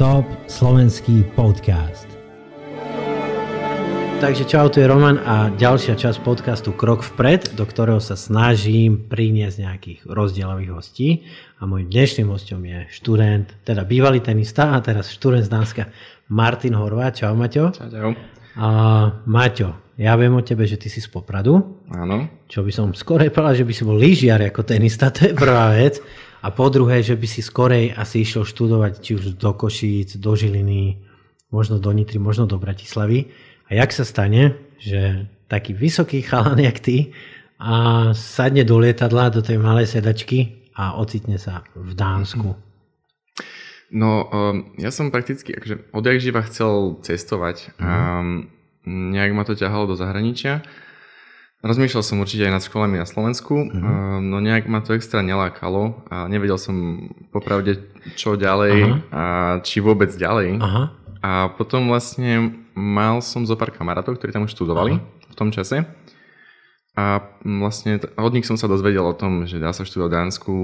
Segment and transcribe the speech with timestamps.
[0.00, 2.08] Top slovenský podcast.
[4.16, 8.96] Takže čau, tu je Roman a ďalšia časť podcastu Krok vpred, do ktorého sa snažím
[8.96, 11.28] priniesť nejakých rozdielových hostí.
[11.60, 15.92] A môjim dnešným hostom je študent, teda bývalý tenista a teraz študent z Dánska
[16.32, 17.12] Martin Horvá.
[17.12, 17.68] Čau Maťo.
[17.76, 18.16] Čau, čau.
[18.56, 18.68] A,
[19.28, 21.84] Maťo, ja viem o tebe, že ty si z Popradu.
[21.92, 22.48] Áno.
[22.48, 25.76] Čo by som skorej povedal, že by si bol lyžiar ako tenista, to je prvá
[25.76, 26.00] vec.
[26.40, 30.32] A po druhé, že by si skorej asi išiel študovať či už do Košíc, do
[30.32, 30.96] Žiliny,
[31.52, 33.28] možno do Nitry, možno do Bratislavy.
[33.68, 37.12] A jak sa stane, že taký vysoký chalan jak ty
[37.60, 42.56] a sadne do lietadla, do tej malej sedačky a ocitne sa v Dánsku?
[43.90, 48.46] No, um, ja som prakticky akože odjak živa chcel cestovať a um,
[48.86, 50.62] nejak ma to ťahalo do zahraničia.
[51.60, 53.78] Rozmýšľal som určite aj nad školami na Slovensku, Mhm.
[53.78, 53.90] um,
[54.22, 56.76] no nejak ma to extra nelákalo a nevedel som
[57.28, 58.74] popravde čo ďalej
[59.10, 59.22] a
[59.60, 60.56] či vôbec ďalej.
[60.58, 60.84] Aha,
[61.20, 65.84] A potom vlastne mal som zo pár kamarátov, ktorí tam už študovali v tom čase.
[66.92, 70.54] A vlastne od nich som sa dozvedel o tom, že dá sa študovať v Dánsku.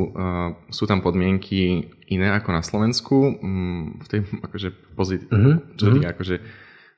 [0.71, 1.61] Sú tam podmienky
[2.07, 3.37] iné ako na Slovensku.
[3.37, 6.37] Um, v tej akože pozit- Mhm, čo týka, akože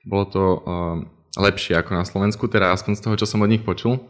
[0.05, 0.97] bolo to uh,
[1.35, 4.01] lepšie ako na Slovensku, teda aspoň z toho, čo som od nich počul.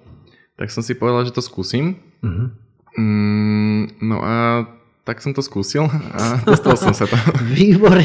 [0.55, 1.99] Tak som si povedal, že to skúsim.
[2.21, 2.69] mhm.
[2.99, 4.67] Mm, no a
[5.05, 7.15] tak som to skúsil a dostal som sa to.
[7.49, 8.03] Výborne.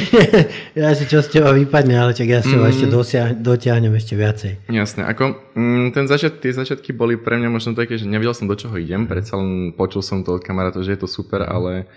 [0.72, 2.72] Ja si čo z teba vypadne, ale čak ja z teba Mm.
[2.72, 4.52] ešte dosia- dotiahnem ešte viacej.
[4.70, 8.45] Jasné, ako mm, ten začiat, tie začiatky boli pre mňa možno také, že nevedel som
[8.45, 11.89] do čoho idem, predsa len počul som to od kamarátov, že je to super, ale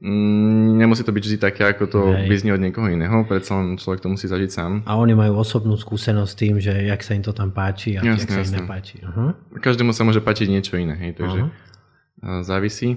[0.00, 2.30] nemusí to byť vždy také, ako to Hej.
[2.30, 4.72] vyznie od niekoho iného, predsa len človek to musí zažiť sám.
[4.86, 8.06] A oni majú osobnú skúsenosť s tým, že jak sa im to tam páči a
[8.06, 8.96] jak Jasné, sa im nepáči.
[9.02, 9.34] Aha.
[9.58, 11.50] Každému sa môže páčiť niečo iné, hej, takže Aha.
[11.50, 12.94] uh, závisí.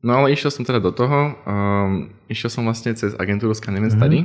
[0.00, 4.00] No ale išiel som teda do toho, um, išiel som vlastne cez agentúru Scandinavian Mhm.
[4.00, 4.18] Study,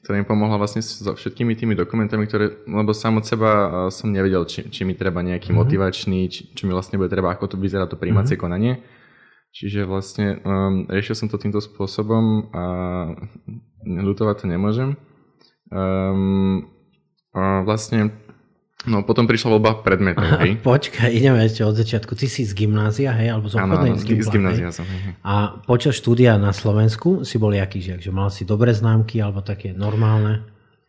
[0.00, 3.50] ktorá mi pomohla vlastne so všetkými tými dokumentami, ktoré, lebo sám od seba
[3.92, 5.58] som nevedel, či, či mi treba nejaký Mhm.
[5.58, 8.80] motivačný, či, či mi vlastne bude treba, ako to vyzerá to príjmacie konanie.
[9.48, 12.64] Čiže vlastne um, riešil som to týmto spôsobom a
[13.82, 14.94] ľutovať to nemôžem.
[15.72, 16.68] Um,
[17.32, 18.12] a vlastne,
[18.84, 20.60] no potom prišla voľba predmetov, hej.
[20.60, 22.12] Počkaj, ideme ešte od začiatku.
[22.12, 24.84] Ty si z gymnázia, hej, alebo z obchodnej áno, z, z gymnázia som.
[24.84, 25.16] hej.
[25.24, 28.00] A počas štúdia na Slovensku si bol jaký žiak?
[28.04, 30.44] Že mal si dobré známky alebo také normálne?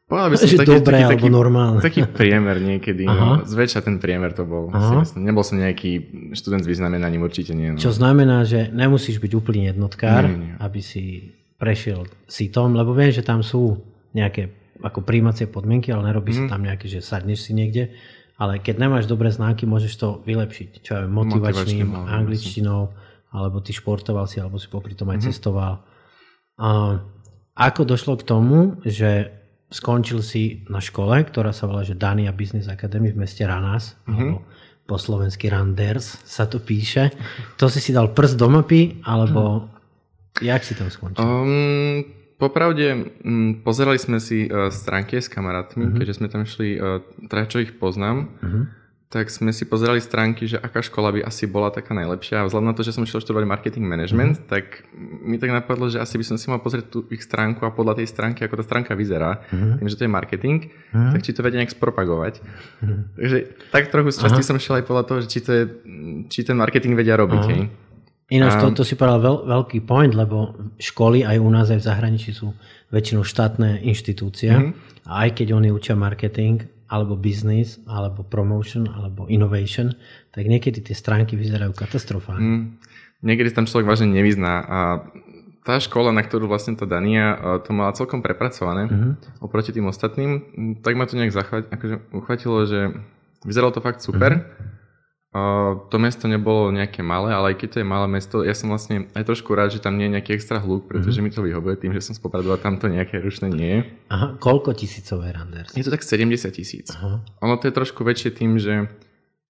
[0.10, 1.80] Povedal by som Že taký, dobré taký, alebo taký, normálne.
[1.80, 3.04] taký priemer niekedy.
[3.06, 3.16] Aha.
[3.16, 3.34] No.
[3.46, 4.68] Zväčša ten priemer to bol.
[4.68, 5.06] Aha.
[5.06, 5.16] Si.
[5.16, 5.92] Nebol som nejaký
[6.34, 7.70] študent s vyznamenaním, určite nie.
[7.70, 7.78] No.
[7.78, 10.54] Čo znamená, že nemusíš byť úplný jednotkár, Nie, nie.
[10.58, 11.04] aby si
[11.56, 13.78] prešiel sitom, lebo viem, že tam sú
[14.12, 14.50] nejaké
[14.80, 16.40] ako príjmacie podmienky, ale nerobí Mhm.
[16.40, 17.94] sa tam nejaké, že sadneš si niekde.
[18.36, 20.70] Ale keď nemáš dobré známky, môžeš to vylepšiť.
[20.80, 22.82] Čo aj motivačným, Motivačným, angličtinou,
[23.30, 25.14] alebo ty športoval si, alebo si popri tom Mhm.
[25.14, 25.74] aj cestoval.
[26.56, 26.98] A
[27.54, 29.36] ako došlo k tomu, že
[29.70, 34.14] skončil si na škole, ktorá sa volá že Dania Business Academy v meste Ranas, Mhm.
[34.18, 34.38] alebo
[34.86, 37.14] po slovensky Randers sa to píše.
[37.56, 39.70] To si si dal prst do mapy, alebo
[40.42, 41.22] jak si tam skončil?
[41.22, 42.02] Um,
[42.36, 45.94] popravde, um, pozerali sme si uh, stránky s kamarátmi, Mhm.
[45.94, 48.62] keďže sme tam šli, uh, teda čo ich poznám, Mhm.
[49.10, 52.42] Tak sme si pozerali stránky, že aká škola by asi bola taká najlepšia.
[52.42, 54.46] A vzhľadom na to, že som šiel študovať marketing management, Mhm.
[54.46, 54.86] tak
[55.26, 57.98] mi tak napadlo, že asi by som si mal pozrieť tú ich stránku a podľa
[57.98, 59.82] tej stránky, ako tá stránka vyzerá, Mhm.
[59.82, 61.10] tým, že to je marketing, Mhm.
[61.18, 62.34] tak či to vedia nejak spropagovať.
[62.86, 63.02] Mhm.
[63.18, 63.38] Takže
[63.74, 64.50] tak trochu z časti Aha.
[64.54, 65.64] som šiel aj podľa toho, že či, to je,
[66.30, 67.42] či ten marketing vedia robiť.
[67.42, 67.50] Aha.
[67.50, 67.62] Hej.
[68.30, 71.88] Ináč to, to si povedal veľ, veľký point, lebo školy aj u nás, aj v
[71.90, 72.54] zahraničí sú
[72.94, 74.70] väčšinou štátne inštitúcie Mhm.
[75.10, 79.94] a aj keď oni učia marketing, alebo business, alebo promotion, alebo innovation,
[80.30, 82.42] tak niekedy tie stránky vyzerajú katastrofálne.
[82.42, 82.64] Mm,
[83.22, 84.80] niekedy tam človek vážne nevyzná a
[85.62, 89.10] tá škola, na ktorú vlastne tá Dania a, to mala celkom prepracované Mhm.
[89.40, 90.32] oproti tým ostatným,
[90.82, 92.80] tak ma to nejak zachva- akože uchvatilo, že
[93.46, 94.32] vyzeralo to fakt super.
[94.34, 94.79] Mhm.
[95.32, 99.06] To mesto nebolo nejaké malé, ale aj keď to je malé mesto, ja som vlastne
[99.14, 101.94] aj trošku rád, že tam nie je nejaký extra hluk, pretože mi to vyhovuje tým,
[101.94, 103.82] že som z Popradu a tam to nejaké rušné nie je.
[104.10, 105.70] Aha, koľko tisícové Randers?
[105.72, 106.90] Je to tak 70 tisíc.
[107.40, 108.90] Ono to je trošku väčšie tým, že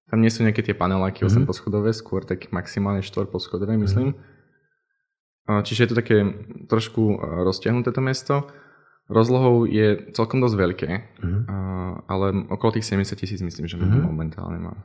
[0.05, 1.31] tam nie sú nejaké tie paneláky Mhm.
[1.31, 4.19] 8 poschodové, skôr tak maximálne 4 poschodové, myslím.
[5.47, 6.17] A Čiže je to také
[6.67, 8.35] trošku a, roztiahnuté to mesto.
[9.07, 10.89] Rozlohou je celkom dosť veľké,
[11.23, 11.39] Mhm.
[11.47, 11.55] a,
[12.05, 14.03] ale okolo tých 70 tisíc myslím, že Mhm.
[14.03, 14.75] momentálne má.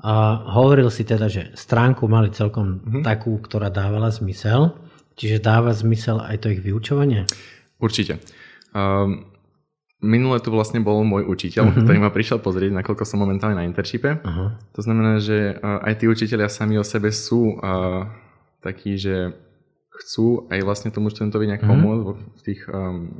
[0.00, 0.12] A
[0.52, 3.00] hovoril si teda, že stránku mali celkom Mhm.
[3.02, 4.74] takú, ktorá dávala zmysel.
[5.14, 7.24] Čiže dáva zmysel aj to ich vyučovanie?
[7.78, 8.18] Určite.
[8.74, 9.30] Um,
[10.02, 11.80] minule tu vlastne bol môj učiteľ, Mhm.
[11.86, 14.20] ktorý ma prišiel pozrieť, nakoľko som momentálne na interšipe.
[14.20, 14.58] Aha.
[14.74, 18.10] To znamená, že uh, aj tí učiteľia sami o sebe sú uh,
[18.60, 19.32] takí, že
[19.94, 21.70] chcú aj vlastne tomu študentovi nejak Mhm.
[21.70, 23.14] pomôcť v tých um,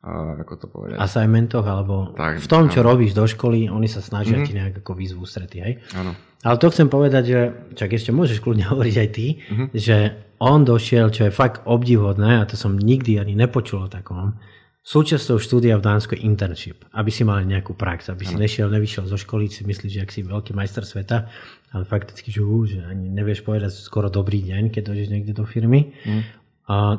[0.00, 0.96] ako to povedať?
[0.96, 2.96] Assignmentoch, alebo tak, v tom, čo áno.
[2.96, 4.48] robíš do školy, oni sa snažia mm-hmm.
[4.48, 5.74] ti nejak ako výzvu strety, hej?
[5.92, 6.16] Áno.
[6.40, 7.40] Ale to chcem povedať, že,
[7.76, 9.68] čak ešte môžeš kľudne hovoriť aj ty, mm-hmm.
[9.76, 9.96] že
[10.40, 14.40] on došiel, čo je fakt obdivodné, a to som nikdy ani nepočul o takom,
[14.80, 19.04] Súčasťou štúdia v Dánsku je internship, aby si mal nejakú prax, aby si nešiel, nevyšiel
[19.04, 21.28] zo školy, si myslíš, že ak si veľký majster sveta,
[21.76, 25.44] ale fakticky, že, uh, že ani nevieš povedať skoro dobrý deň, keď dojdeš niekde do
[25.44, 26.39] firmy, mm.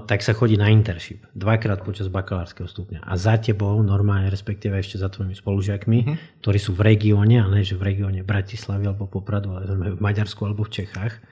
[0.04, 3.08] Tak sa chodí na internship dvakrát počas bakalárskeho stupňa.
[3.08, 6.16] A za tebou, normálne, respektíve ešte za tvojimi spolužiakmi, mm.
[6.44, 10.44] ktorí sú v regióne, a ne že v regióne Bratislavy alebo Popradu, ale v Maďarsku
[10.44, 11.24] alebo v Čechách,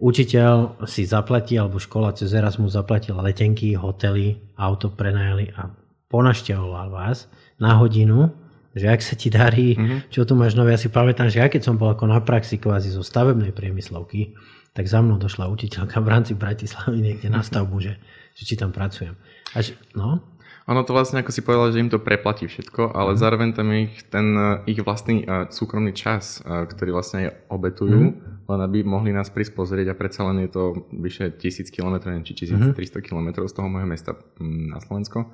[0.00, 5.68] Učiteľ si zaplatí, alebo škola cez Erasmus zaplatila letenky, hotely, auto prenajali a
[6.08, 7.28] ponašťahoval vás
[7.60, 8.32] na hodinu,
[8.72, 10.08] že ak sa ti darí, mm-hmm.
[10.08, 12.56] čo tu máš nové, ja si pamätám, že ja keď som bol ako na praxi
[12.56, 14.32] kvázi zo stavebnej priemyslovky,
[14.72, 17.98] tak za mnou došla učiteľka v rámci Bratislavy niekde na stavbu, že,
[18.38, 19.18] že či tam pracujem.
[19.54, 20.22] Až, no,
[20.70, 23.18] ono to vlastne, ako si povedal, že im to preplatí všetko, ale mm.
[23.18, 24.26] zároveň tam je ich ten
[24.70, 28.46] ich vlastný uh, súkromný čas, uh, ktorý vlastne aj obetujú, mm.
[28.46, 30.62] len aby mohli nás prísť pozrieť a predsa len je to
[30.94, 33.02] vyše 1000 km, či 1300 mm.
[33.02, 35.26] km z toho môjho mesta um, na Slovensko.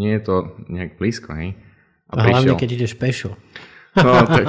[0.00, 0.36] Nie je to
[0.72, 1.60] nejak blízko, hej?
[2.08, 3.36] A, a hlavne, keď ideš pešo.
[4.00, 4.48] No, tak.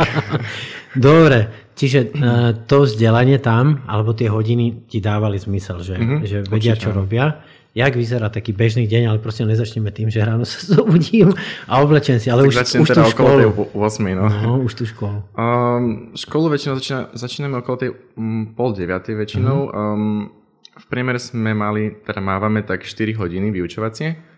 [0.95, 6.37] Dobre, čiže uh, to vzdelanie tam, alebo tie hodiny ti dávali zmysel, že, mm-hmm, že
[6.47, 6.83] vedia, určite.
[6.87, 7.43] čo robia
[7.75, 11.35] jak vyzerá taký bežný deň, ale proste nezačneme tým, že ráno sa zobudím
[11.67, 13.27] a oblečem si, ale tak už, už teda tú školu.
[13.27, 14.25] okolo tej 8, no.
[14.31, 14.51] no.
[14.63, 15.19] už tú školu.
[15.35, 19.59] Um, školu väčšinou začína, začíname okolo tej um, pol deviatej väčšinou.
[19.67, 19.91] Mm-hmm.
[19.99, 20.31] Um,
[20.75, 24.34] v priemere sme mali, teda mávame tak 4 hodiny vyučovacie.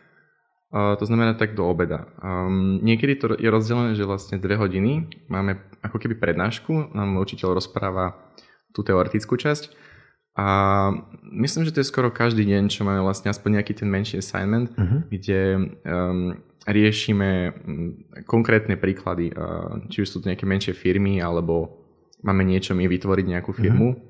[0.73, 2.11] To znamená tak do obeda.
[2.19, 7.55] Um, niekedy to je rozdelené, že vlastne 2 hodiny máme ako keby prednášku, nám učiteľ
[7.55, 8.19] rozpráva
[8.75, 9.71] tú teoretickú časť
[10.37, 10.47] a
[11.33, 14.69] myslím, že to je skoro každý deň, čo máme vlastne aspoň nejaký ten menší assignment,
[14.77, 15.01] uh-huh.
[15.09, 15.41] kde
[15.81, 16.37] um,
[16.69, 17.57] riešime
[18.29, 21.81] konkrétne príklady, uh, či už sú to nejaké menšie firmy, alebo
[22.21, 23.97] máme niečo my vytvoriť nejakú firmu.
[23.97, 24.05] Uh-huh.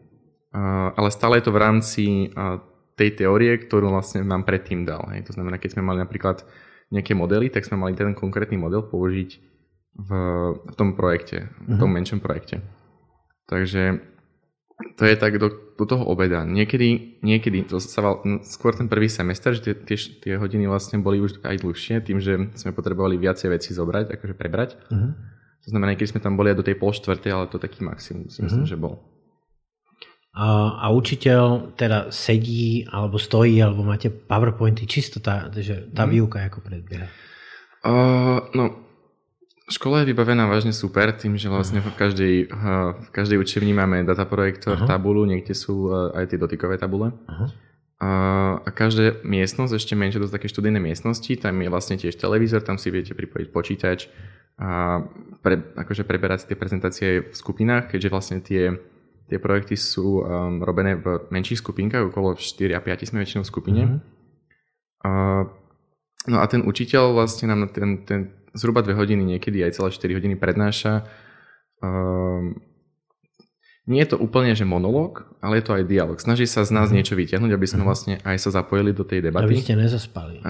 [0.52, 2.04] Uh, ale stále je to v rámci
[2.36, 2.60] uh,
[2.98, 5.06] tej teórie, ktorú vlastne nám predtým dal.
[5.14, 5.30] Hej.
[5.30, 6.42] To znamená, keď sme mali napríklad
[6.90, 9.30] nejaké modely, tak sme mali ten konkrétny model použiť
[9.98, 10.10] v,
[10.58, 11.98] v tom projekte, v tom uh-huh.
[12.02, 12.66] menšom projekte.
[13.46, 14.02] Takže
[14.98, 16.46] to je tak do, do toho obeda.
[16.46, 20.70] Niekedy, niekedy to sa val, no, skôr ten prvý semester, že tie, tie, tie hodiny
[20.70, 24.78] vlastne boli už aj dlhšie, tým, že sme potrebovali viacej veci zobrať, akože prebrať.
[24.90, 25.18] Uh-huh.
[25.66, 28.30] To znamená, keď sme tam boli aj do tej pol štvrtej, ale to taký maximum
[28.30, 28.74] si myslím, uh-huh.
[28.74, 29.17] že bol.
[30.38, 36.14] A, a učiteľ teda sedí, alebo stojí, alebo máte PowerPointy, čisto tá, že tá uh-huh.
[36.14, 37.10] výuka ako predbieha?
[37.82, 38.88] Uh, no,
[39.68, 42.36] Škola je vybavená vážne super tým, že vlastne v každej,
[43.04, 44.88] v každej učebni máme dataprojektor, uh-huh.
[44.88, 47.12] tabulu, niekde sú e, aj tie dotykové tabule.
[47.12, 47.52] Uh-huh.
[48.00, 48.12] A,
[48.64, 52.80] a každá miestnosť, ešte menšie, to také študijné miestnosti, tam je vlastne tiež televízor, tam
[52.80, 54.08] si viete pripojiť počítač
[54.56, 55.04] a
[55.44, 58.72] pre, akože preberať tie prezentácie v skupinách, keďže vlastne tie,
[59.28, 63.52] tie projekty sú um, robené v menších skupinkách, okolo 4 a 5 sme väčšinou v
[63.52, 63.82] skupine.
[63.84, 64.00] Uh-huh.
[65.04, 65.12] A,
[66.32, 68.20] no a ten učiteľ vlastne nám ten, ten
[68.56, 71.04] zhruba 2 hodiny, niekedy aj celé 4 hodiny prednáša.
[71.84, 72.58] Um,
[73.88, 76.20] nie je to úplne, že monológ, ale je to aj dialog.
[76.20, 76.96] Snaží sa z nás mm.
[77.00, 77.88] niečo vyťahnuť, aby sme mm.
[77.88, 79.48] vlastne aj sa zapojili do tej debaty.
[79.48, 80.44] Aby ste nezaspali.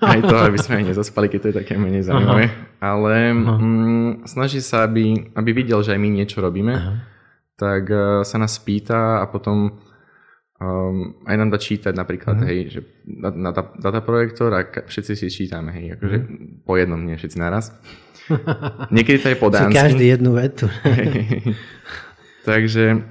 [0.00, 2.48] Aj to, aby sme aj nezaspali, keď to je také menej zaujímavé.
[2.80, 6.72] Ale mm, snaží sa, aby, aby videl, že aj my niečo robíme.
[6.72, 6.92] Aha.
[7.58, 9.74] Tak uh, sa nás pýta a potom
[10.58, 12.46] Um, aj nám dá čítať napríklad, mm.
[12.50, 16.66] hej, že na, na dataprojektor a všetci si čítame, hej, akože mm.
[16.66, 17.70] po jednom, nie všetci naraz.
[18.94, 19.78] Niekedy to je po dánsky.
[19.78, 20.66] každý jednu vetu.
[22.50, 23.06] Takže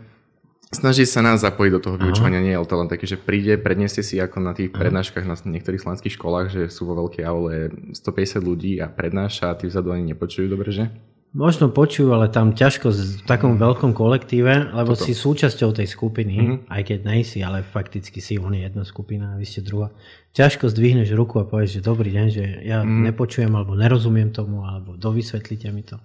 [0.75, 4.03] snaží sa nás zapojiť do toho vyučovania, nie je to len také, že príde, predniesie
[4.03, 8.43] si ako na tých prednáškach na niektorých slovenských školách, že sú vo veľkej aule 150
[8.43, 10.91] ľudí a prednáša a tí vzadu ani nepočujú dobre, že?
[11.37, 15.05] Možno počujú, ale tam ťažko v takom veľkom kolektíve, lebo Toto.
[15.05, 16.57] si súčasťou tej skupiny, mm-hmm.
[16.65, 19.93] aj keď nejsi, ale fakticky si on je jedna skupina a vy ste druhá.
[20.33, 23.13] Ťažko zdvihneš ruku a povieš, že dobrý deň, že ja mm.
[23.13, 26.01] nepočujem alebo nerozumiem tomu, alebo dovysvetlite mi to.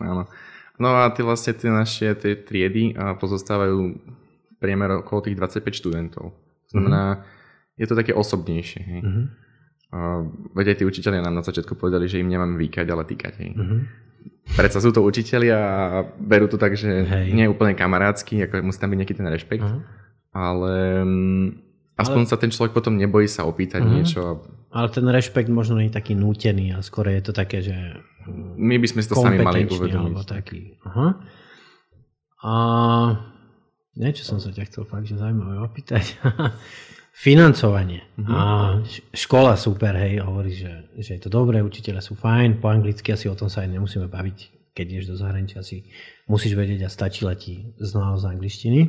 [0.00, 0.32] Áno.
[0.80, 4.00] No a tie vlastne tie naše tie triedy pozostávajú
[4.64, 6.32] priemer okolo tých 25 študentov.
[6.32, 7.80] To znamená, mm-hmm.
[7.84, 8.80] je to také osobnejšie.
[8.80, 9.00] Hej.
[9.04, 9.24] Mm-hmm.
[9.92, 10.24] Uh,
[10.56, 13.32] veď aj tí učiteľia nám na začiatku povedali, že im nemáme vykať, ale týkať.
[13.44, 13.52] Hej.
[13.60, 14.04] Mm-hmm
[14.52, 15.62] predsa sú to učiteľi a
[16.20, 17.32] berú to tak, že Hej.
[17.32, 19.80] nie je úplne kamarádsky, ako musí tam byť nejaký ten rešpekt, uh-huh.
[20.36, 21.56] ale um,
[21.96, 22.30] aspoň ale...
[22.30, 23.94] sa ten človek potom nebojí sa opýtať uh-huh.
[23.96, 24.20] niečo.
[24.74, 27.74] Ale ten rešpekt možno nie je taký nútený a skôr je to také, že
[28.56, 30.16] my by sme si to sami mali uvedomiť.
[30.28, 30.60] Taký.
[30.84, 31.10] Uh-huh.
[32.44, 32.52] A
[33.96, 36.04] niečo som sa ťa chcel fakt, že zaujímavé opýtať.
[37.14, 38.02] Financovanie.
[38.18, 38.26] Uh-huh.
[38.26, 38.40] A
[39.14, 43.30] škola super, hej, hovorí, že, že je to dobré, učiteľe sú fajn, po anglicky asi
[43.30, 44.38] o tom sa aj nemusíme baviť,
[44.74, 45.86] keď ideš do zahraničia, si
[46.26, 48.80] musíš vedieť a stačí ti znalosť angličtiny,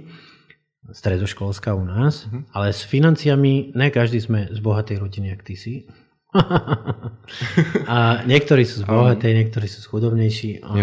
[0.89, 2.49] stredoškolská u nás, uh-huh.
[2.49, 5.75] ale s financiami, ne každý sme z bohatej rodiny, ak ty si.
[7.93, 10.73] a niektorí sú z bohatej, niektorí sú z chudobnejší a,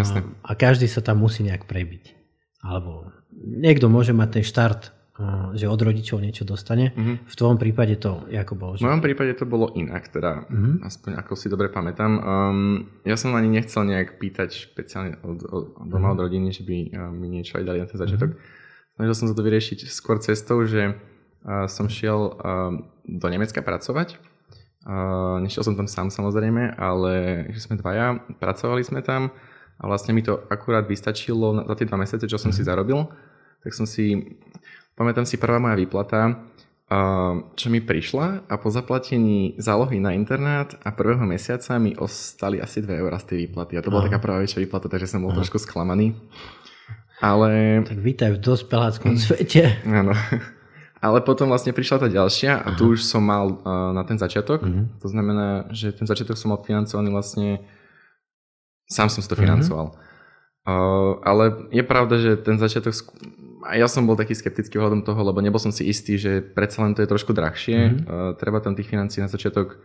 [0.47, 2.15] a každý sa tam musí nejak prebiť.
[2.63, 5.02] Alebo niekto môže mať ten štart
[5.53, 6.97] že od rodičov niečo dostane.
[6.97, 7.21] Uh-huh.
[7.21, 8.73] V tvojom prípade to ako bolo?
[8.81, 8.81] Že...
[8.81, 10.81] V mojom prípade to bolo inak, teda uh-huh.
[10.89, 12.13] aspoň ako si dobre pamätám.
[12.17, 16.17] Um, ja som ani nechcel nejak pýtať špeciálne od, od, doma uh-huh.
[16.17, 18.33] od rodiny, že by uh, mi niečo aj dali na ten začiatok.
[18.33, 18.97] Uh-huh.
[18.97, 22.73] Snažil som sa to vyriešiť skôr cestou, že uh, som šiel uh,
[23.05, 24.17] do Nemecka pracovať.
[24.89, 29.29] Uh, nešiel som tam sám samozrejme, ale že sme dvaja, pracovali sme tam
[29.77, 32.65] a vlastne mi to akurát vystačilo za tie dva mesiace, čo som uh-huh.
[32.65, 33.13] si zarobil.
[33.63, 34.39] Tak som si
[34.93, 36.37] Pamätám si prvá moja výplata,
[37.57, 42.85] čo mi prišla a po zaplatení zálohy na internát a prvého mesiaca mi ostali asi
[42.85, 43.81] 2 eurá z tej výplaty.
[43.81, 44.13] A to bola Aha.
[44.13, 45.41] taká prvá väčšia výplata, takže som bol Aha.
[45.41, 46.13] trošku sklamaný.
[47.25, 47.81] Ale...
[47.89, 49.81] Tak vítaj v dospeláckom svete.
[49.89, 50.13] Áno.
[51.01, 52.77] Ale potom vlastne prišla tá ďalšia a Aha.
[52.77, 54.61] tu už som mal uh, na ten začiatok.
[54.61, 54.93] Uh-huh.
[55.01, 57.65] To znamená, že ten začiatok som mal financovaný vlastne
[58.93, 59.97] sám som si to financoval.
[59.97, 60.12] Uh-huh.
[61.23, 62.95] Ale je pravda, že ten začiatok
[63.63, 66.83] a ja som bol taký skeptický ohľadom toho, lebo nebol som si istý, že predsa
[66.83, 67.79] len to je trošku drahšie.
[67.79, 68.39] Mm-hmm.
[68.43, 69.79] Treba tam tých financí na začiatok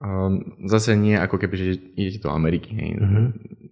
[0.00, 1.64] um, zase nie ako keby, že
[1.96, 2.72] idete do Ameriky.
[2.76, 2.90] Hej.
[2.96, 3.26] Mm-hmm.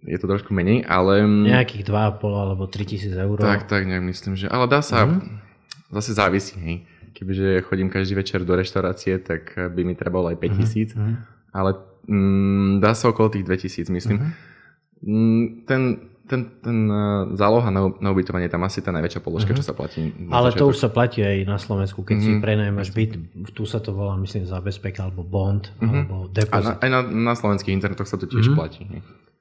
[0.09, 1.21] Je to trošku menej, ale...
[1.25, 3.37] Nejakých 2,5 alebo 3 tisíc eur.
[3.37, 4.49] Tak, tak, nejak myslím, že...
[4.49, 5.05] Ale dá sa...
[5.05, 5.49] Mm-hmm.
[5.89, 6.77] Zase závisí, hej.
[7.17, 10.89] Kebyže chodím každý večer do reštaurácie, tak by mi trebalo aj 5 mhm, tisíc.
[10.93, 11.15] Mm-hmm.
[11.49, 11.71] Ale
[12.05, 14.21] mm, dá sa okolo tých 2 tisíc, myslím.
[14.21, 15.65] Mm-hmm.
[15.65, 15.81] Ten
[16.29, 19.65] ten, ten uh, záloha na, na ubytovanie tam asi tá najväčšia položka, uh-huh.
[19.65, 20.13] čo sa platí.
[20.29, 20.61] Ale začiatok.
[20.61, 22.29] to už sa platí aj na Slovensku, keď uh-huh.
[22.29, 22.41] si mhm.
[22.45, 23.11] prenajmaš byt,
[23.57, 25.89] tu sa to volá, myslím, zábezpek alebo bond, uh-huh.
[25.89, 26.53] alebo depozit.
[26.53, 28.57] A na, aj na, na slovenských internetoch sa to tiež uh-huh.
[28.61, 28.85] platí.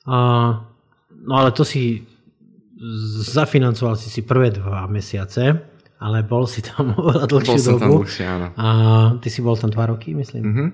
[0.08, 0.16] A,
[1.12, 2.08] no ale to si
[3.20, 5.60] zafinancoval si si prvé dva mesiace,
[5.98, 7.78] ale bol si tam oveľa dlhšiu bol dobu.
[7.78, 8.46] Tam dlhšie, áno.
[8.56, 8.66] A
[9.20, 10.42] ty si bol tam dva roky, myslím.
[10.42, 10.68] Uh-huh.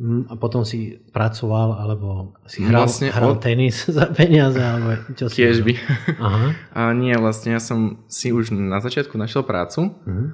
[0.00, 3.44] Mm, a potom si pracoval, alebo si hral, vlastne hral od...
[3.44, 5.76] tenis za peniaze, alebo čo si Tiež by.
[6.16, 6.46] Aha.
[6.80, 10.26] A nie, vlastne ja som si už na začiatku našiel prácu, uh-huh.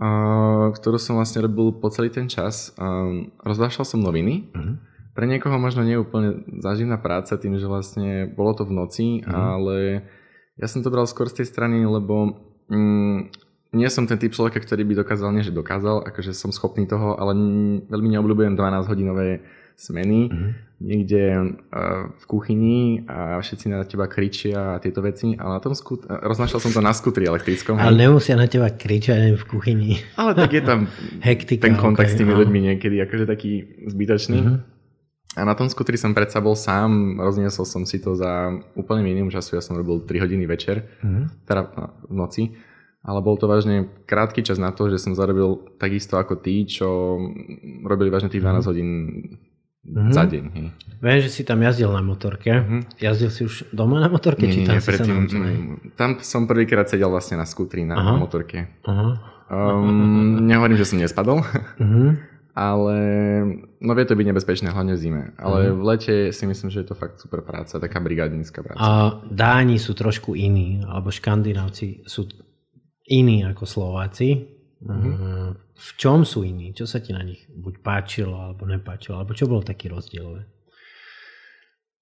[0.00, 0.08] a,
[0.72, 2.72] ktorú som vlastne robil po celý ten čas.
[2.80, 3.12] A,
[3.44, 4.56] rozvášal som noviny.
[4.56, 4.80] Uh-huh.
[5.12, 9.06] Pre niekoho možno nie je úplne záživná práca tým, že vlastne bolo to v noci,
[9.20, 9.36] uh-huh.
[9.36, 9.76] ale
[10.56, 12.40] ja som to bral skôr z tej strany, lebo
[12.72, 16.90] mm, nie som ten typ človeka, ktorý by dokázal, nie že dokázal, akože som schopný
[16.90, 17.38] toho, ale
[17.86, 19.46] veľmi neobľúbujem 12-hodinové
[19.80, 20.50] smeny mm-hmm.
[20.84, 25.72] niekde uh, v kuchyni a všetci na teba kričia a tieto veci, ale na tom
[25.72, 27.80] skut- roznašal som to na skutri elektrickom.
[27.80, 30.04] Ale nemusia na teba kričať v kuchyni.
[30.20, 30.84] Ale tak je tam
[31.26, 32.44] Hektika, ten kontakt okay, s tými no.
[32.44, 34.38] ľuďmi niekedy akože taký zbytočný.
[34.44, 34.58] Mm-hmm.
[35.38, 39.30] A na tom skutri som predsa bol sám, rozniesol som si to za úplne minimum
[39.30, 41.24] času, ja som robil 3 hodiny večer, mm-hmm.
[41.46, 41.62] teda
[42.10, 42.42] v noci
[43.00, 47.16] ale bol to vážne krátky čas na to, že som zarobil takisto ako tí, čo
[47.88, 48.88] robili vážne tých 12 hodín
[49.84, 50.12] mm-hmm.
[50.12, 50.44] za deň.
[50.52, 50.66] Hej.
[51.00, 52.52] Viem, že si tam jazdil na motorke.
[52.52, 52.80] Mm-hmm.
[53.00, 54.44] Jazdil si už doma na motorke?
[54.44, 58.20] Nie, či tam nie, predtým, mm, tam som prvýkrát sedel vlastne na skútri na, na
[58.20, 58.68] motorke.
[58.84, 59.40] Aha.
[59.50, 61.42] Um, nehovorím, že som nespadol,
[61.80, 62.08] mm-hmm.
[62.70, 62.96] ale
[63.82, 65.22] no vie to byť nebezpečné, hlavne v zime.
[65.40, 65.78] Ale mm-hmm.
[65.80, 68.78] v lete si myslím, že je to fakt super práca, taká brigádnická práca.
[68.78, 72.28] A Dáni sú trošku iní, alebo Škandinávci sú
[73.10, 74.46] iní ako Slováci.
[74.80, 75.74] Mm-hmm.
[75.76, 76.72] V čom sú iní?
[76.72, 79.20] Čo sa ti na nich buď páčilo, alebo nepáčilo?
[79.20, 80.46] Alebo čo bolo taký rozdielové?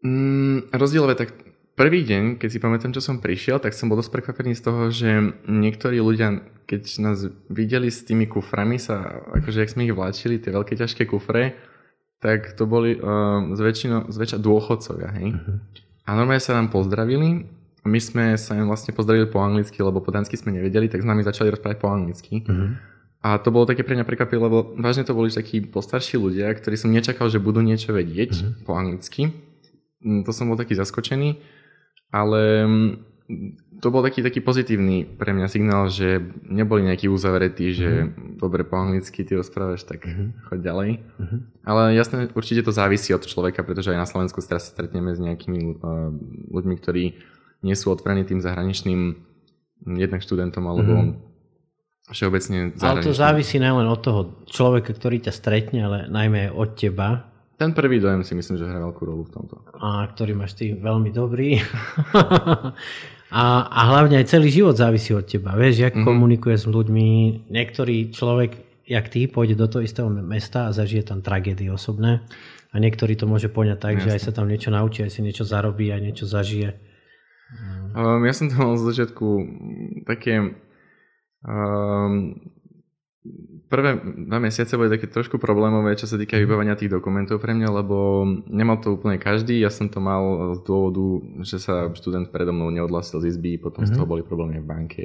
[0.04, 1.34] Mm, rozdielové, tak
[1.74, 4.82] prvý deň, keď si pamätám, čo som prišiel, tak som bol dosť prekvapený z toho,
[4.94, 5.10] že
[5.46, 10.54] niektorí ľudia, keď nás videli s tými kuframi, sa, akože ak sme ich vláčili, tie
[10.54, 11.58] veľké ťažké kufre,
[12.18, 15.28] tak to boli uh, zväčšina, zväčša dôchodcovia, hej.
[15.34, 15.58] Uh-huh.
[16.02, 17.46] A normálne sa nám pozdravili
[17.88, 21.08] my sme sa im vlastne pozdravili po anglicky, lebo po dánsky sme nevedeli, tak s
[21.08, 22.44] nami začali rozprávať po anglicky.
[22.44, 22.70] Mm-hmm.
[23.18, 26.78] A to bolo také pre mňa prekvapivé, lebo vážne to boli takí postarší ľudia, ktorí
[26.78, 28.62] som nečakal, že budú niečo vedieť mm-hmm.
[28.62, 29.22] po anglicky.
[30.04, 31.42] Mm, to som bol taký zaskočený,
[32.14, 32.90] ale mm,
[33.82, 38.38] to bol taký, taký pozitívny pre mňa signál, že neboli nejakí uzavretí, že mm-hmm.
[38.38, 40.28] dobre po anglicky ty rozprávaš, tak mm-hmm.
[40.46, 40.90] choď ďalej.
[41.02, 41.40] Mm-hmm.
[41.66, 45.78] Ale jasne, určite to závisí od človeka, pretože aj na Slovensku sa stretneme s nejakými
[45.78, 46.10] uh,
[46.54, 47.04] ľuďmi, ktorí
[47.62, 49.00] nie sú otvorení tým zahraničným
[49.98, 51.12] jednak študentom alebo mm.
[52.10, 52.90] všeobecne zahraničným.
[52.90, 57.08] Ale to závisí najlen od toho človeka, ktorý ťa stretne, ale najmä aj od teba.
[57.58, 59.54] Ten prvý dojem si myslím, že hrá veľkú rolu v tomto.
[59.82, 61.58] A ktorý máš ty veľmi dobrý.
[63.34, 65.58] a, a hlavne aj celý život závisí od teba.
[65.58, 66.06] Vieš, jak mm-hmm.
[66.06, 67.08] komunikuješ s ľuďmi.
[67.50, 72.24] Niektorý človek jak ty, pôjde do toho istého mesta a zažije tam tragédie osobné.
[72.72, 74.04] A niektorý to môže poňať tak, Jasne.
[74.04, 76.72] že aj sa tam niečo naučí, aj si niečo zarobí, aj niečo zažije.
[77.96, 79.26] Um, ja som to mal z začiatku
[80.04, 80.52] také
[81.48, 82.36] um,
[83.68, 86.42] prvé dva mesiace boli také trošku problémové, čo sa týka mhm.
[86.48, 89.60] vybavenia tých dokumentov pre mňa, lebo nemal to úplne každý.
[89.60, 91.04] Ja som to mal z dôvodu,
[91.44, 93.94] že sa študent predo mnou neodhlasil z izby, potom mm-hmm.
[93.94, 94.12] z toho mhm.
[94.12, 95.04] boli problémy v banke.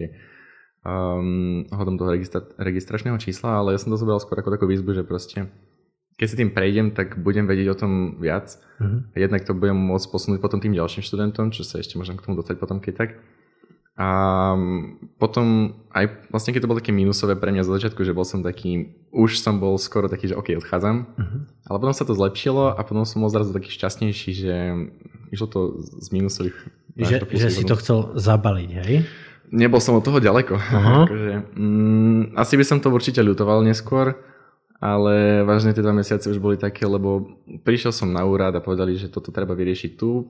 [0.83, 4.91] Um, hodom toho registra- registračného čísla, ale ja som to zobral skôr ako takú výzbu,
[4.99, 5.47] že proste
[6.23, 8.55] keď si tým prejdem, tak budem vedieť o tom viac.
[8.79, 9.11] Mm-hmm.
[9.11, 12.39] Jednak to budem môcť posunúť potom tým ďalším študentom, čo sa ešte môžem k tomu
[12.39, 13.09] dostať potom keď tak.
[13.99, 14.07] A
[15.19, 18.39] potom aj vlastne keď to bolo také minusové pre mňa z začiatku, že bol som
[18.39, 21.11] taký, už som bol skoro taký, že OK, odchádzam.
[21.11, 21.39] Uh-huh.
[21.67, 24.55] Ale potom sa to zlepšilo a potom som bol zrazu taký šťastnejší, že
[25.35, 26.55] išlo to z minusových.
[26.95, 29.03] Že, že si to chcel zabaliť, hej?
[29.51, 30.55] Nebol som od toho ďaleko.
[30.55, 31.03] Uh-huh.
[31.05, 34.15] akože, mm, asi by som to určite ľutoval neskôr,
[34.83, 38.99] ale vážne tie dva mesiace už boli také, lebo prišiel som na úrad a povedali,
[38.99, 40.27] že toto treba vyriešiť tu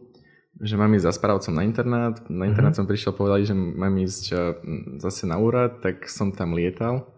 [0.62, 2.14] že mám ísť za správcom na internát.
[2.30, 2.86] Na internát mm-hmm.
[2.86, 4.40] som prišiel, povedali, že mám ísť eh,
[5.02, 7.10] zase na úrad, tak som tam lietal.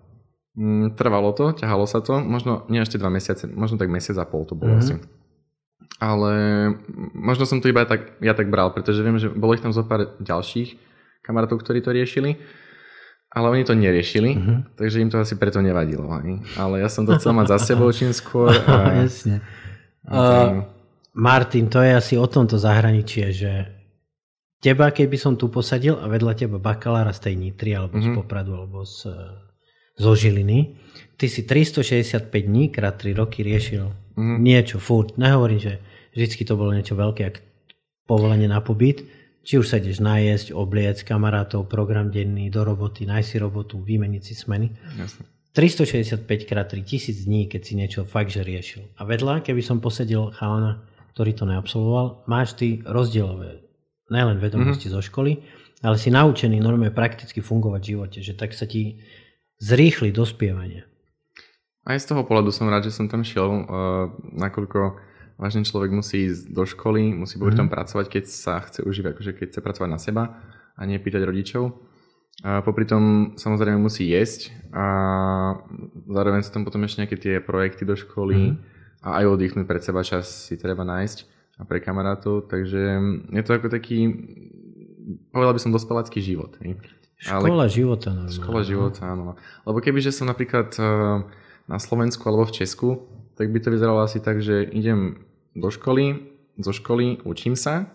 [0.55, 4.25] Mm, trvalo to, ťahalo sa to, možno nie ešte dva mesiace, možno tak mesiac a
[4.25, 4.87] pol to bolo mm-hmm.
[4.87, 4.95] asi.
[5.99, 6.31] Ale
[7.11, 9.83] možno som to iba tak, ja tak bral, pretože viem, že bolo ich tam zo
[9.83, 10.79] pár ďalších
[11.27, 12.39] kamarátov, ktorí to riešili,
[13.35, 14.57] ale oni to neriešili, mm-hmm.
[14.79, 16.07] takže im to asi preto nevadilo.
[16.07, 16.39] Ani.
[16.55, 18.55] Ale ja som to chcel mať za sebou čím skôr.
[18.63, 19.43] A, Jasne.
[20.07, 20.63] A,
[21.11, 23.51] Martin, to je asi o tomto zahraničie, že
[24.63, 28.07] teba, keby som tu posadil a vedľa teba bakalára z tej Nitry, alebo mm-hmm.
[28.07, 28.17] z mhm.
[28.23, 29.11] Popradu, alebo z,
[29.99, 30.79] zo Žiliny,
[31.19, 33.83] ty si 365 dní krát 3 roky riešil
[34.15, 34.37] mm-hmm.
[34.39, 35.19] niečo, furt.
[35.19, 35.83] Nehovorím, že
[36.15, 37.39] vždycky to bolo niečo veľké, ako
[38.07, 39.03] povolenie na pobyt.
[39.45, 44.21] Či už sa ideš najesť, obliec kamarátov, program denný, do roboty, nájsť si robotu, vymeniť
[44.25, 44.73] si smeny.
[44.97, 45.29] Jasne.
[45.55, 48.91] 365 krát 3000 dní, keď si niečo fakt, že riešil.
[48.99, 50.83] A vedľa, keby som posedil chalana,
[51.15, 53.63] ktorý to neabsolvoval, máš ty rozdielové,
[54.11, 54.99] nielen vedomosti mm-hmm.
[54.99, 55.39] zo školy,
[55.79, 58.99] ale si naučený normálne prakticky fungovať v živote, že tak sa ti
[59.63, 60.83] zrýchli dospievanie.
[61.85, 64.99] Aj z toho pohľadu som rád, že som tam šiel, uh, nakoľko
[65.35, 67.59] vážne človek musí ísť do školy, musí mm-hmm.
[67.59, 70.23] tam pracovať, keď sa chce užívať, akože keď chce pracovať na seba
[70.75, 71.75] a nie pýtať rodičov.
[72.43, 74.85] A popri tom samozrejme musí jesť a
[76.07, 79.81] zároveň sú tam potom ešte nejaké tie projekty do školy, mm-hmm a aj oddychnúť pred
[79.85, 81.17] seba čas si treba nájsť
[81.61, 82.81] a pre kamarátov, takže
[83.31, 84.09] je to ako taký,
[85.29, 86.57] povedal by som dospelácky život.
[86.65, 86.81] Hej.
[87.21, 88.09] Škola Ale, života.
[88.11, 88.35] Normálne.
[88.35, 88.67] Škola no.
[88.67, 89.23] života, áno.
[89.63, 91.23] Lebo keby, že som napríklad eh,
[91.69, 96.31] na Slovensku alebo v Česku, tak by to vyzeralo asi tak, že idem do školy,
[96.59, 97.91] zo školy, učím sa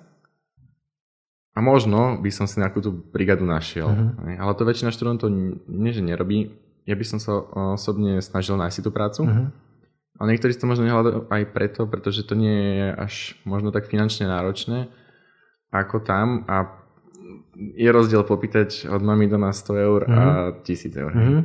[1.57, 3.89] a možno by som si nejakú tú brigádu našiel.
[3.89, 4.37] Uh-huh.
[4.37, 5.33] Ale to väčšina študentov
[5.67, 6.53] nie, že nerobí.
[6.85, 7.41] Ja by som sa
[7.75, 9.23] osobne snažil nájsť si tú prácu.
[9.25, 9.49] Uh-huh
[10.21, 13.15] ale niektorí si to možno nehľadajú aj preto, pretože to nie je až
[13.49, 14.93] možno tak finančne náročné
[15.73, 16.77] ako tam a
[17.57, 20.21] je rozdiel popýtať od mami doma 100 eur mm-hmm.
[20.21, 20.25] a
[20.61, 20.99] 1000 mhm.
[21.01, 21.13] eur.
[21.17, 21.41] Mm-hmm.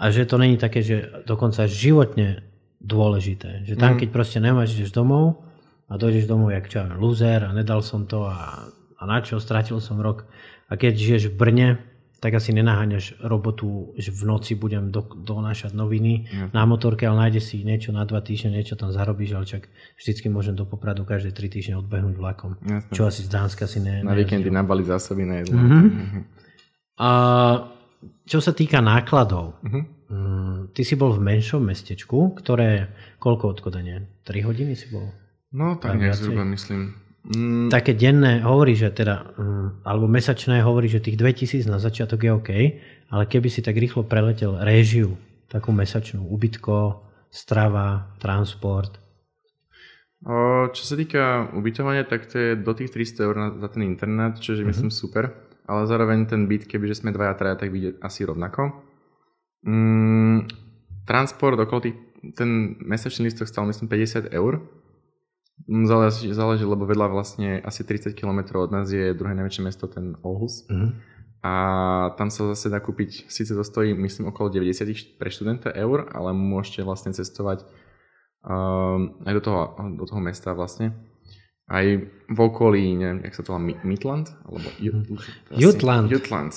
[0.00, 2.40] A že to není také, že dokonca životne
[2.80, 3.62] dôležité.
[3.68, 3.98] Že tam, mm.
[4.00, 5.44] keď proste nemáš, ideš domov
[5.86, 9.78] a dojdeš domov jak čo, loser a nedal som to a, a na čo, stratil
[9.84, 10.24] som rok.
[10.72, 11.68] A keď žiješ v Brne,
[12.20, 16.52] tak asi nenaháňaš robotu, že v noci budem do, donášať noviny Jasne.
[16.52, 20.28] na motorke, ale nájde si niečo na dva týždne, niečo tam zarobíš, ale čak vždycky
[20.28, 22.60] môžem do Popradu každé tri týždne odbehnúť vlakom.
[22.60, 22.92] Jasne.
[22.92, 24.04] Čo asi z Dánska si ne...
[24.04, 25.56] Na víkendy nabali zásoby na jedlo.
[25.56, 26.22] Mm-hmm.
[27.00, 27.10] A
[28.28, 29.99] čo sa týka nákladov, mm-hmm.
[30.74, 32.90] Ty si bol v menšom mestečku, ktoré,
[33.22, 34.10] koľko odkodanie?
[34.26, 35.06] 3 hodiny si bol?
[35.54, 36.94] No, tak, nejak zhruba myslím.
[37.20, 37.68] Mm.
[37.68, 42.30] Také denné hovorí, že teda, mm, alebo mesačné hovorí, že tých 2000 na začiatok je
[42.32, 42.50] OK,
[43.12, 45.14] ale keby si tak rýchlo preletel réžiu,
[45.52, 48.96] takú mesačnú, ubytko, strava, transport.
[50.24, 54.36] O, čo sa týka ubytovania, tak to je do tých 300 eur za ten internát,
[54.40, 54.68] čo je mm-hmm.
[54.68, 55.32] myslím super,
[55.68, 58.89] ale zároveň ten byt, kebyže sme dvaja, traja, tak vyjde asi rovnako.
[59.66, 60.48] Mm,
[61.04, 61.96] transport okolo tých,
[62.36, 64.64] ten mesačný listok stal myslím 50 eur,
[65.68, 69.84] Mm, záleží, záleží, lebo vedľa vlastne asi 30 km od nás je druhé najväčšie mesto,
[69.90, 70.64] ten Olhus.
[70.70, 70.90] Mm-hmm.
[71.40, 71.52] A
[72.20, 76.36] tam sa zase dá kúpiť, síce to stojí myslím okolo 90 pre študenta eur, ale
[76.36, 77.64] môžete vlastne cestovať
[78.44, 79.60] um, aj do toho,
[79.96, 80.92] do toho mesta vlastne.
[81.70, 81.86] Aj
[82.28, 84.28] v okolí, neviem, jak sa to volá, Midland?
[84.44, 84.68] Alebo
[85.54, 86.10] Jutland.
[86.12, 86.54] Jutland.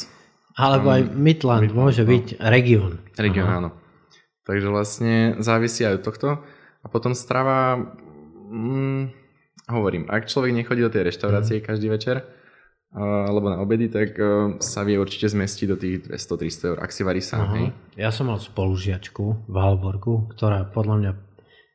[0.53, 2.09] Alebo aj Midland, Midland môže no.
[2.13, 3.01] byť región.
[3.17, 3.69] Región, áno.
[4.43, 6.29] Takže vlastne závisí aj od tohto.
[6.83, 7.79] A potom strava
[8.51, 9.01] mm,
[9.71, 11.65] hovorím, ak človek nechodí do tej reštaurácie mm.
[11.65, 12.21] každý večer,
[12.93, 14.13] alebo na obedy, tak
[14.61, 17.49] sa vie určite zmestiť do tých 200-300 eur, ak si varí sám.
[17.57, 17.67] Hej.
[17.97, 21.11] Ja som mal spolužiačku v Halborgu, ktorá podľa mňa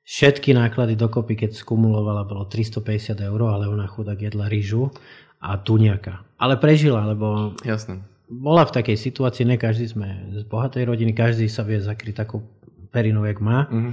[0.07, 4.95] všetky náklady dokopy, keď skumulovala, bolo 350 eur, ale ona chudák jedla rýžu
[5.43, 6.23] a tuniaka.
[6.39, 7.99] Ale prežila, lebo Jasné.
[8.29, 12.45] Bola v takej situácii, ne každý sme z bohatej rodiny, každý sa vie zakryť takou
[12.93, 13.69] perinou, jak má.
[13.73, 13.91] Mhm.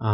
[0.00, 0.12] A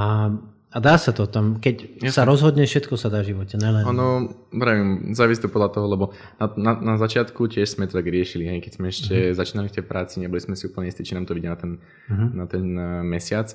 [0.74, 2.10] a dá sa to tam, keď Jasne.
[2.10, 3.86] sa rozhodne, všetko sa dá v živote, nelen...
[3.86, 6.04] Ono, vravím, závisí to podľa toho, lebo
[6.42, 9.22] na, na, na začiatku tiež sme to tak riešili, hej, keď sme ešte Mhm.
[9.22, 9.38] uh-huh.
[9.38, 11.78] začínali v tej práci, neboli sme si úplne istí, či nám to vidia na ten,
[11.78, 12.28] uh-huh.
[12.34, 13.54] na ten uh, mesiac.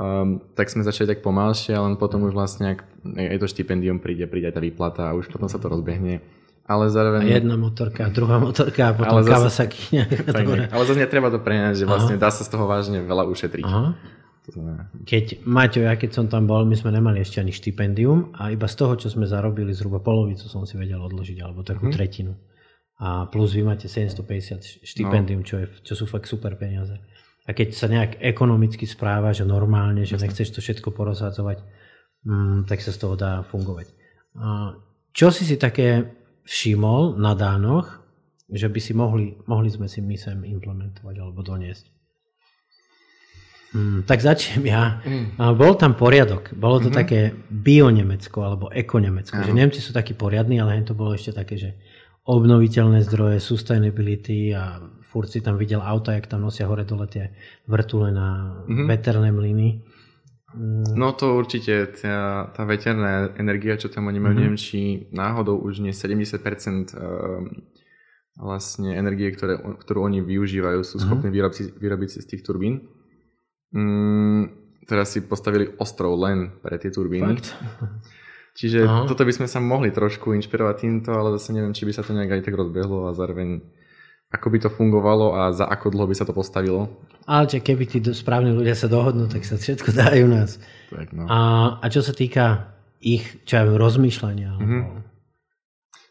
[0.00, 2.80] Um, tak sme začali tak pomalšie, ale potom už vlastne, ak
[3.12, 6.24] aj to štipendium príde, príde aj tá výplata a už potom sa to rozbehne.
[6.68, 7.20] Ale A zároveň...
[7.24, 9.32] jedna motorka, druhá motorka a potom Ale zase-
[9.64, 9.82] Kawasaki.
[10.36, 13.64] tak, ale zase netreba to preňať, že vlastne dá sa z toho vážne veľa ušetriť.
[13.64, 13.96] Aha.
[15.04, 18.64] Keď Maťo, ja keď som tam bol, my sme nemali ešte ani štipendium a iba
[18.64, 21.92] z toho, čo sme zarobili, zhruba polovicu som si vedel odložiť, alebo takú Mhm.
[21.92, 22.32] tretinu.
[22.98, 26.96] A plus vy máte 750 štipendium, čo, je, čo sú fakt super peniaze.
[27.44, 31.62] A keď sa nejak ekonomicky správa, že normálne, že nechceš to všetko porozhadzovať,
[32.24, 33.86] mm, tak sa z toho dá fungovať.
[34.34, 34.74] A
[35.12, 36.17] čo si si také
[36.48, 38.00] všimol na dánoch,
[38.48, 41.84] že by si mohli, mohli sme si my sem implementovať alebo doniesť?
[43.76, 45.04] Mm, tak začnem ja.
[45.36, 46.56] A bol tam poriadok.
[46.56, 46.96] Bolo to mm-hmm.
[46.96, 49.44] také bio-Nemecko alebo eko-Nemecko.
[49.44, 51.76] Že Nemci sú takí poriadni, ale to bolo ešte také, že
[52.24, 57.32] obnoviteľné zdroje, sustainability a furt si tam videl auta, jak tam nosia hore dole tie
[57.68, 58.86] vrtule na mm-hmm.
[58.88, 59.84] veterné mlyny.
[60.56, 64.48] No to určite, tá, tá veterná energia, čo tam oni majú, mm-hmm.
[64.48, 64.80] neviem, či
[65.12, 66.40] náhodou už nie 70%
[66.96, 67.52] um,
[68.40, 71.76] vlastne energie, ktoré, ktorú oni využívajú, sú schopní mm-hmm.
[71.76, 72.88] vyrobiť si z tých turbín.
[73.76, 74.48] Mm,
[74.88, 77.36] teraz si postavili ostrov len pre tie turbíny.
[77.36, 77.52] Fakt?
[78.58, 79.04] Čiže Aha.
[79.06, 82.10] toto by sme sa mohli trošku inšpirovať týmto, ale zase neviem, či by sa to
[82.10, 83.62] nejak aj tak rozbehlo a zároveň
[84.28, 86.88] ako by to fungovalo a za ako dlho by sa to postavilo.
[87.24, 90.60] Ale že keby tí správni ľudia sa dohodnú, tak sa všetko dajú nás.
[90.92, 91.24] Tak no.
[91.28, 91.38] A,
[91.80, 94.50] a čo sa týka ich, čo aj rozmýšľania.
[94.58, 94.78] Mhm.
[94.84, 95.00] Alebo...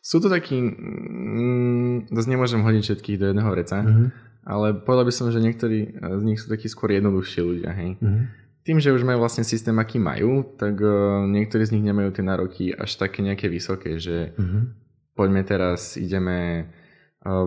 [0.01, 4.05] Sú to takí, mm, zase nemôžem hodiť všetkých do jedného reca, Mhm.
[4.47, 7.99] ale povedal by som, že niektorí z nich sú takí skôr jednoduchší ľudia, hej.
[7.99, 8.21] Mhm.
[8.63, 12.19] Tým, že už majú vlastne systém, aký majú, tak uh, niektorí z nich nemajú tie
[12.19, 14.59] nároky až také nejaké vysoké, že Mhm.
[15.15, 16.67] poďme teraz, ideme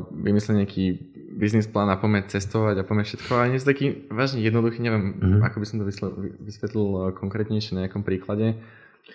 [0.07, 0.85] vymyslieť nejaký
[1.33, 3.31] biznis plán a poďme cestovať a poďme všetko.
[3.33, 5.39] A nie sú taký vážne jednoduchý, neviem, Mhm.
[5.43, 5.87] ako by som to
[6.41, 8.59] vysvetlil uh, konkrétnejšie na nejakom príklade.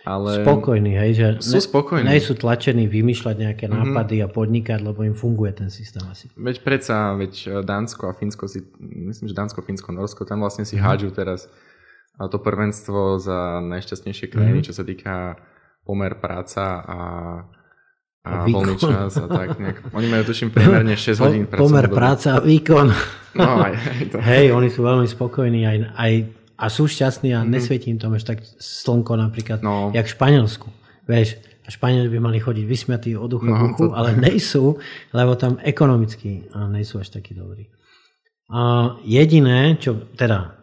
[0.04, 2.04] Ale Spokojní, hej, že sú spokojní.
[2.06, 3.74] nie sú tlačení vymýšľať nejaké Mhm.
[3.86, 6.28] nápady a podnikať, lebo im funguje ten systém asi.
[6.36, 10.64] Veď predsa, veď uh, Dánsko a Fínsko si, myslím, že Dánsko, Fínsko, Norsko, tam vlastne
[10.64, 11.48] si hádžu teraz
[12.18, 14.66] to prvenstvo za najšťastnejšie krajiny, Mhm.
[14.66, 15.36] čo sa týka
[15.84, 16.98] pomer práca a,
[18.26, 18.66] a, výkon.
[18.66, 19.78] voľný čas a tak nejak.
[19.92, 21.96] Oni majú tuším priemerne 6 hodín pomer pracovnú dobu.
[21.96, 22.88] práca a výkon.
[23.36, 24.18] No aj, aj to.
[24.18, 26.12] Hej, oni sú veľmi spokojní aj, aj,
[26.56, 27.50] a sú šťastní a Mhm.
[27.50, 29.92] nesvietí im tam až tak slnko napríklad, No.
[29.92, 30.68] jak v Španielsku.
[31.04, 34.80] Vieš, a Španieli by mali chodiť vysmiatí od ucha No, uchu, to- ale nejsú,
[35.12, 37.68] lebo tam ekonomicky nejsú až takí dobrí.
[38.48, 38.62] A
[39.04, 40.56] jediné, čo, teda,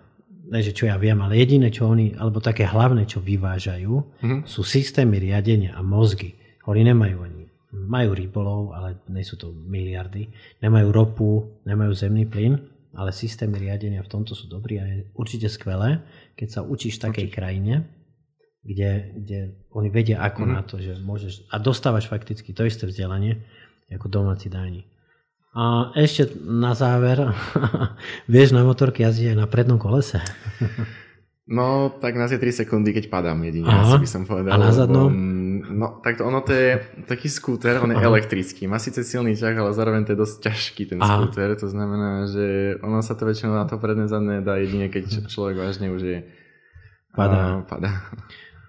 [0.46, 4.38] ne, že čo ja viem, ale jediné, čo oni, alebo také hlavné, čo vyvážajú, Mhm.
[4.44, 6.38] sú systémy riadenia a mozgy.
[6.64, 7.41] Oni nemajú ani,
[7.72, 10.28] majú rybolov, ale nie sú to miliardy,
[10.60, 11.28] nemajú ropu,
[11.64, 12.60] nemajú zemný plyn,
[12.92, 16.04] ale systémy riadenia v tomto sú dobrí a je určite skvelé,
[16.36, 17.74] keď sa učíš v takej krajine,
[18.60, 19.38] kde, kde
[19.72, 20.52] oni vedia ako Mhm.
[20.52, 23.40] na to, že môžeš, a dostávaš fakticky to isté vzdelanie
[23.88, 24.84] ako domáci dáni.
[25.52, 27.20] A ešte na záver,
[28.32, 30.20] vieš na motorke jazdiť aj na prednom kolese.
[31.42, 33.98] No, tak na tie 3 sekundy, keď padám jedine, Aha.
[33.98, 34.54] asi by som povedal.
[34.54, 35.10] A na lebo, zadnom?
[35.10, 38.10] mm, No, tak to, ono to je taký skúter, on je Aha.
[38.10, 38.66] elektrický.
[38.66, 41.22] Má síce silný ťah, ale zároveň to je dosť ťažký ten Aha.
[41.22, 41.54] skúter.
[41.54, 45.62] To znamená, že ono sa to väčšinou na to predné zadné dá jedine, keď človek
[45.62, 46.18] vážne už je...
[47.14, 47.60] Padá.
[47.60, 48.10] A, padá.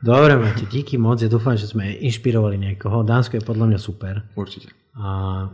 [0.03, 1.23] Dobre, Mate, díky moc.
[1.23, 3.08] Ja dúfam, že sme inšpirovali niekoho.
[3.08, 4.27] Dánsko je podľa mňa super.
[4.36, 4.67] Určite.
[4.99, 5.47] A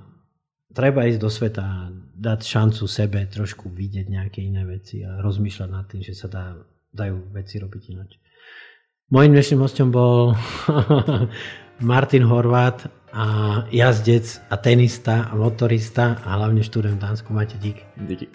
[0.73, 5.69] treba ísť do sveta a dať šancu sebe trošku vidieť nejaké iné veci a rozmýšľať
[5.69, 6.57] nad tým, že sa dá,
[6.89, 8.17] dajú veci robiť ináč.
[9.09, 10.37] Mojím dnešným hostom bol
[11.81, 13.25] Martin Horvát a
[13.73, 17.33] jazdec a tenista a motorista a hlavne študent v Dánsku.
[17.33, 17.81] Máte dík.
[17.97, 18.29] Díky.